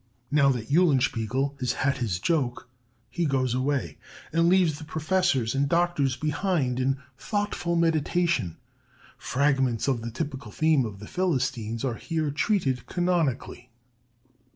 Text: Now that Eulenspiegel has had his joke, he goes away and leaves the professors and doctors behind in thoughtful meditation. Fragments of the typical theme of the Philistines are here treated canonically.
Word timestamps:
Now 0.31 0.49
that 0.49 0.71
Eulenspiegel 0.71 1.57
has 1.59 1.73
had 1.73 1.99
his 1.99 2.17
joke, 2.19 2.67
he 3.11 3.25
goes 3.27 3.53
away 3.53 3.99
and 4.33 4.49
leaves 4.49 4.79
the 4.79 4.83
professors 4.83 5.53
and 5.53 5.69
doctors 5.69 6.15
behind 6.15 6.79
in 6.79 6.97
thoughtful 7.19 7.75
meditation. 7.75 8.57
Fragments 9.15 9.87
of 9.87 10.01
the 10.01 10.09
typical 10.09 10.51
theme 10.51 10.85
of 10.85 10.97
the 10.97 11.07
Philistines 11.07 11.85
are 11.85 11.93
here 11.97 12.31
treated 12.31 12.87
canonically. 12.87 13.69